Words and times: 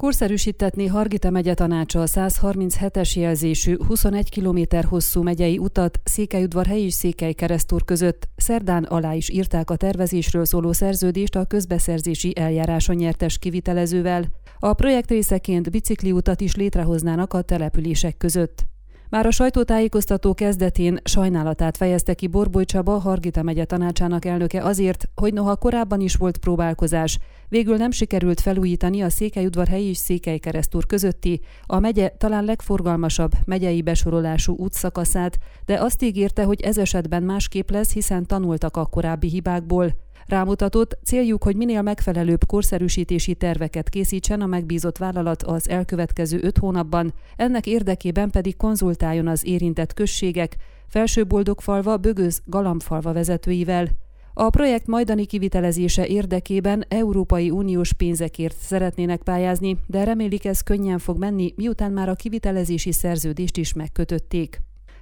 Korszerűsítetni 0.00 0.86
Hargita 0.86 1.30
megye 1.30 1.54
tanácsa 1.54 2.00
a 2.00 2.06
137-es 2.06 3.12
jelzésű 3.12 3.76
21 3.86 4.30
km 4.30 4.76
hosszú 4.88 5.22
megyei 5.22 5.58
utat 5.58 6.00
Székelyudvar 6.04 6.66
helyi 6.66 6.84
és 6.84 6.92
Székely 6.92 7.32
keresztúr 7.32 7.84
között. 7.84 8.28
Szerdán 8.36 8.84
alá 8.84 9.12
is 9.12 9.28
írták 9.28 9.70
a 9.70 9.76
tervezésről 9.76 10.44
szóló 10.44 10.72
szerződést 10.72 11.36
a 11.36 11.44
közbeszerzési 11.44 12.32
eljáráson 12.36 12.96
nyertes 12.96 13.38
kivitelezővel. 13.38 14.24
A 14.58 14.72
projekt 14.72 15.10
részeként 15.10 15.70
bicikliutat 15.70 16.40
is 16.40 16.54
létrehoznának 16.54 17.34
a 17.34 17.42
települések 17.42 18.16
között. 18.16 18.69
Már 19.10 19.26
a 19.26 19.30
sajtótájékoztató 19.30 20.34
kezdetén 20.34 21.00
sajnálatát 21.04 21.76
fejezte 21.76 22.14
ki 22.14 22.26
Borboly 22.26 22.64
Csaba, 22.64 22.98
Hargita 22.98 23.42
megye 23.42 23.64
tanácsának 23.64 24.24
elnöke 24.24 24.62
azért, 24.64 25.08
hogy 25.14 25.32
noha 25.32 25.56
korábban 25.56 26.00
is 26.00 26.14
volt 26.14 26.38
próbálkozás, 26.38 27.18
végül 27.48 27.76
nem 27.76 27.90
sikerült 27.90 28.40
felújítani 28.40 29.00
a 29.00 29.10
Székelyudvarhelyi 29.10 29.88
és 29.88 29.96
Székelykeresztúr 29.96 30.86
közötti, 30.86 31.40
a 31.66 31.78
megye 31.78 32.08
talán 32.08 32.44
legforgalmasabb 32.44 33.32
megyei 33.44 33.82
besorolású 33.82 34.56
útszakaszát, 34.56 35.38
de 35.64 35.80
azt 35.80 36.02
ígérte, 36.02 36.44
hogy 36.44 36.60
ez 36.60 36.78
esetben 36.78 37.22
másképp 37.22 37.70
lesz, 37.70 37.92
hiszen 37.92 38.26
tanultak 38.26 38.76
a 38.76 38.86
korábbi 38.86 39.28
hibákból. 39.28 39.94
Rámutatott, 40.30 40.98
céljuk, 41.04 41.42
hogy 41.42 41.56
minél 41.56 41.82
megfelelőbb 41.82 42.46
korszerűsítési 42.46 43.34
terveket 43.34 43.88
készítsen 43.88 44.40
a 44.40 44.46
megbízott 44.46 44.98
vállalat 44.98 45.42
az 45.42 45.68
elkövetkező 45.68 46.38
öt 46.42 46.58
hónapban, 46.58 47.14
ennek 47.36 47.66
érdekében 47.66 48.30
pedig 48.30 48.56
konzultáljon 48.56 49.26
az 49.26 49.46
érintett 49.46 49.94
községek, 49.94 50.56
Felsőboldogfalva, 50.88 51.96
Bögöz, 51.96 52.42
Galambfalva 52.44 53.12
vezetőivel. 53.12 53.88
A 54.34 54.50
projekt 54.50 54.86
majdani 54.86 55.26
kivitelezése 55.26 56.06
érdekében 56.06 56.84
Európai 56.88 57.50
Uniós 57.50 57.92
pénzekért 57.92 58.56
szeretnének 58.56 59.22
pályázni, 59.22 59.76
de 59.86 60.04
remélik 60.04 60.44
ez 60.44 60.60
könnyen 60.60 60.98
fog 60.98 61.18
menni, 61.18 61.52
miután 61.56 61.92
már 61.92 62.08
a 62.08 62.14
kivitelezési 62.14 62.92
szerződést 62.92 63.56
is 63.56 63.72
megkötötték. 63.72 64.60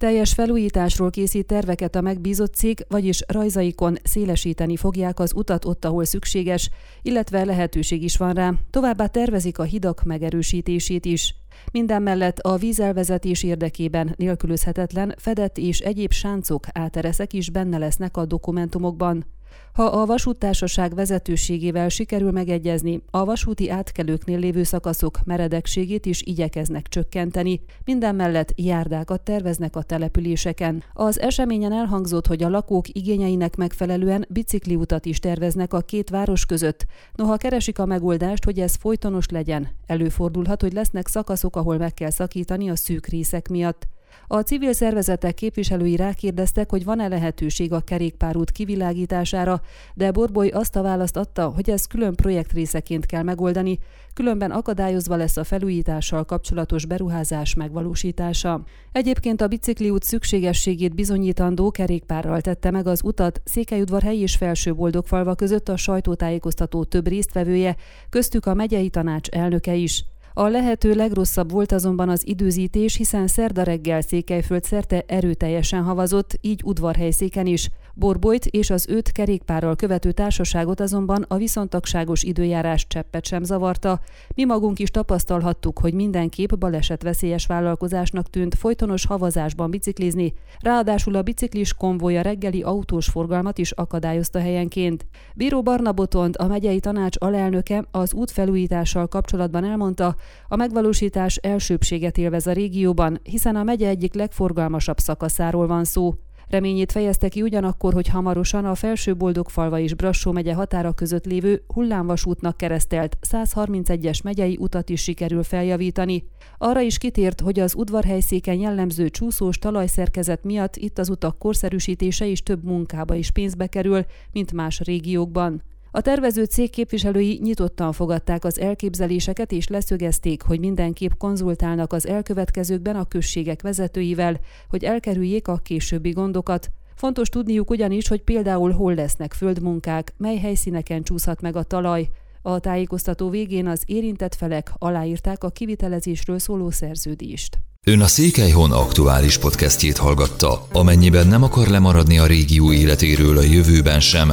Teljes 0.00 0.32
felújításról 0.32 1.10
készít 1.10 1.46
terveket 1.46 1.94
a 1.94 2.00
megbízott 2.00 2.54
cég, 2.54 2.84
vagyis 2.88 3.22
rajzaikon 3.28 3.96
szélesíteni 4.02 4.76
fogják 4.76 5.18
az 5.18 5.32
utat 5.34 5.64
ott, 5.64 5.84
ahol 5.84 6.04
szükséges, 6.04 6.70
illetve 7.02 7.44
lehetőség 7.44 8.02
is 8.02 8.16
van 8.16 8.32
rá. 8.32 8.52
Továbbá 8.70 9.06
tervezik 9.06 9.58
a 9.58 9.62
hidak 9.62 10.02
megerősítését 10.02 11.04
is. 11.04 11.34
Minden 11.72 12.02
mellett 12.02 12.38
a 12.38 12.56
vízelvezetés 12.56 13.42
érdekében 13.42 14.14
nélkülözhetetlen 14.16 15.14
fedett 15.18 15.58
és 15.58 15.78
egyéb 15.78 16.12
sáncok, 16.12 16.64
átereszek 16.72 17.32
is 17.32 17.50
benne 17.50 17.78
lesznek 17.78 18.16
a 18.16 18.24
dokumentumokban. 18.24 19.24
Ha 19.72 19.82
a 19.82 20.06
vasúttársaság 20.06 20.94
vezetőségével 20.94 21.88
sikerül 21.88 22.30
megegyezni, 22.30 23.02
a 23.10 23.24
vasúti 23.24 23.70
átkelőknél 23.70 24.38
lévő 24.38 24.62
szakaszok 24.62 25.18
meredekségét 25.24 26.06
is 26.06 26.22
igyekeznek 26.22 26.88
csökkenteni, 26.88 27.60
minden 27.84 28.14
mellett 28.14 28.52
járdákat 28.56 29.20
terveznek 29.20 29.76
a 29.76 29.82
településeken. 29.82 30.82
Az 30.92 31.20
eseményen 31.20 31.72
elhangzott, 31.72 32.26
hogy 32.26 32.42
a 32.42 32.48
lakók 32.48 32.88
igényeinek 32.88 33.56
megfelelően 33.56 34.26
bicikliutat 34.28 35.04
is 35.04 35.18
terveznek 35.18 35.72
a 35.72 35.80
két 35.80 36.10
város 36.10 36.46
között. 36.46 36.86
Noha 37.14 37.36
keresik 37.36 37.78
a 37.78 37.86
megoldást, 37.86 38.44
hogy 38.44 38.58
ez 38.58 38.74
folytonos 38.74 39.28
legyen, 39.28 39.68
előfordulhat, 39.86 40.60
hogy 40.60 40.72
lesznek 40.72 41.08
szakaszok, 41.08 41.56
ahol 41.56 41.78
meg 41.78 41.94
kell 41.94 42.10
szakítani 42.10 42.70
a 42.70 42.76
szűk 42.76 43.06
részek 43.06 43.48
miatt. 43.48 43.88
A 44.26 44.40
civil 44.40 44.72
szervezetek 44.72 45.34
képviselői 45.34 45.96
rákérdeztek, 45.96 46.70
hogy 46.70 46.84
van-e 46.84 47.08
lehetőség 47.08 47.72
a 47.72 47.80
kerékpárút 47.80 48.50
kivilágítására, 48.50 49.60
de 49.94 50.10
Borboly 50.10 50.48
azt 50.48 50.76
a 50.76 50.82
választ 50.82 51.16
adta, 51.16 51.48
hogy 51.48 51.70
ez 51.70 51.86
külön 51.86 52.14
projekt 52.14 52.52
részeként 52.52 53.06
kell 53.06 53.22
megoldani, 53.22 53.78
különben 54.14 54.50
akadályozva 54.50 55.16
lesz 55.16 55.36
a 55.36 55.44
felújítással 55.44 56.24
kapcsolatos 56.24 56.86
beruházás 56.86 57.54
megvalósítása. 57.54 58.62
Egyébként 58.92 59.40
a 59.40 59.46
bicikliút 59.46 60.02
szükségességét 60.02 60.94
bizonyítandó 60.94 61.70
kerékpárral 61.70 62.40
tette 62.40 62.70
meg 62.70 62.86
az 62.86 63.00
utat 63.04 63.40
Székelyudvar 63.44 64.02
helyi 64.02 64.20
és 64.20 64.36
felső 64.36 64.74
boldogfalva 64.74 65.34
között 65.34 65.68
a 65.68 65.76
sajtótájékoztató 65.76 66.84
több 66.84 67.06
résztvevője, 67.06 67.76
köztük 68.10 68.46
a 68.46 68.54
megyei 68.54 68.88
tanács 68.90 69.28
elnöke 69.28 69.74
is. 69.74 70.04
A 70.40 70.48
lehető 70.48 70.94
legrosszabb 70.94 71.50
volt 71.50 71.72
azonban 71.72 72.08
az 72.08 72.26
időzítés, 72.26 72.96
hiszen 72.96 73.26
szerda 73.26 73.62
reggel 73.62 74.00
Székelyföld 74.00 74.64
szerte 74.64 75.04
erőteljesen 75.06 75.82
havazott, 75.82 76.38
így 76.40 76.60
udvarhelyszéken 76.64 77.46
is. 77.46 77.70
Borbolyt 78.00 78.46
és 78.46 78.70
az 78.70 78.86
őt 78.88 79.12
kerékpárral 79.12 79.76
követő 79.76 80.12
társaságot 80.12 80.80
azonban 80.80 81.24
a 81.28 81.36
viszontagságos 81.36 82.22
időjárás 82.22 82.86
cseppet 82.86 83.24
sem 83.24 83.42
zavarta. 83.42 84.00
Mi 84.34 84.44
magunk 84.44 84.78
is 84.78 84.90
tapasztalhattuk, 84.90 85.78
hogy 85.78 85.94
mindenképp 85.94 86.54
balesetveszélyes 86.54 87.46
vállalkozásnak 87.46 88.30
tűnt 88.30 88.54
folytonos 88.54 89.06
havazásban 89.06 89.70
biciklizni, 89.70 90.32
ráadásul 90.60 91.14
a 91.14 91.22
biciklis 91.22 91.74
konvoja 91.74 92.22
reggeli 92.22 92.62
autós 92.62 93.06
forgalmat 93.06 93.58
is 93.58 93.70
akadályozta 93.70 94.38
helyenként. 94.38 95.06
Bíró 95.34 95.62
Barna 95.62 95.92
Botond, 95.92 96.34
a 96.38 96.46
megyei 96.46 96.80
tanács 96.80 97.16
alelnöke 97.18 97.84
az 97.90 98.14
út 98.14 98.30
felújítással 98.30 99.06
kapcsolatban 99.06 99.64
elmondta, 99.64 100.16
a 100.48 100.56
megvalósítás 100.56 101.36
elsőbséget 101.36 102.18
élvez 102.18 102.46
a 102.46 102.52
régióban, 102.52 103.20
hiszen 103.22 103.56
a 103.56 103.62
megye 103.62 103.88
egyik 103.88 104.14
legforgalmasabb 104.14 104.98
szakaszáról 104.98 105.66
van 105.66 105.84
szó. 105.84 106.14
Reményét 106.50 106.92
fejezte 106.92 107.28
ki 107.28 107.42
ugyanakkor, 107.42 107.92
hogy 107.92 108.08
hamarosan 108.08 108.64
a 108.64 108.74
felső 108.74 109.16
Boldogfalva 109.16 109.78
és 109.78 109.94
Brassó 109.94 110.32
megye 110.32 110.54
határa 110.54 110.92
között 110.92 111.24
lévő 111.24 111.62
hullámvasútnak 111.66 112.56
keresztelt 112.56 113.16
131-es 113.30 114.22
megyei 114.22 114.56
utat 114.60 114.88
is 114.88 115.02
sikerül 115.02 115.42
feljavítani. 115.42 116.24
Arra 116.58 116.80
is 116.80 116.98
kitért, 116.98 117.40
hogy 117.40 117.60
az 117.60 117.74
udvarhelyszéken 117.74 118.54
jellemző 118.54 119.08
csúszós 119.08 119.58
talajszerkezet 119.58 120.44
miatt 120.44 120.76
itt 120.76 120.98
az 120.98 121.08
utak 121.08 121.38
korszerűsítése 121.38 122.26
is 122.26 122.42
több 122.42 122.64
munkába 122.64 123.14
és 123.14 123.30
pénzbe 123.30 123.66
kerül, 123.66 124.04
mint 124.32 124.52
más 124.52 124.80
régiókban. 124.80 125.62
A 125.92 126.00
tervező 126.00 126.44
cég 126.44 126.70
képviselői 126.70 127.38
nyitottan 127.42 127.92
fogadták 127.92 128.44
az 128.44 128.58
elképzeléseket 128.58 129.52
és 129.52 129.68
leszögezték, 129.68 130.42
hogy 130.42 130.60
mindenképp 130.60 131.10
konzultálnak 131.18 131.92
az 131.92 132.06
elkövetkezőkben 132.06 132.96
a 132.96 133.04
községek 133.04 133.62
vezetőivel, 133.62 134.40
hogy 134.68 134.84
elkerüljék 134.84 135.48
a 135.48 135.56
későbbi 135.56 136.10
gondokat. 136.10 136.70
Fontos 136.94 137.28
tudniuk 137.28 137.70
ugyanis, 137.70 138.08
hogy 138.08 138.22
például 138.22 138.72
hol 138.72 138.94
lesznek 138.94 139.32
földmunkák, 139.32 140.14
mely 140.16 140.36
helyszíneken 140.36 141.02
csúszhat 141.02 141.40
meg 141.40 141.56
a 141.56 141.62
talaj. 141.62 142.08
A 142.42 142.58
tájékoztató 142.58 143.28
végén 143.28 143.66
az 143.66 143.82
érintett 143.86 144.34
felek 144.34 144.72
aláírták 144.78 145.44
a 145.44 145.50
kivitelezésről 145.50 146.38
szóló 146.38 146.70
szerződést. 146.70 147.58
Ön 147.86 148.00
a 148.00 148.06
Székelyhon 148.06 148.72
aktuális 148.72 149.38
podcastjét 149.38 149.96
hallgatta. 149.96 150.66
Amennyiben 150.72 151.26
nem 151.26 151.42
akar 151.42 151.68
lemaradni 151.68 152.18
a 152.18 152.26
régió 152.26 152.72
életéről 152.72 153.38
a 153.38 153.42
jövőben 153.42 154.00
sem, 154.00 154.32